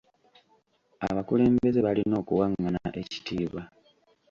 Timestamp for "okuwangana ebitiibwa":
2.21-3.61